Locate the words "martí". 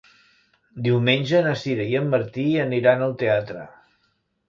2.17-2.49